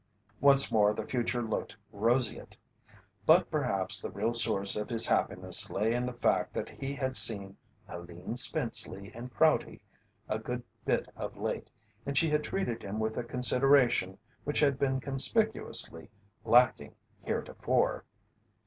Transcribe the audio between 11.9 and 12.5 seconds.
and she had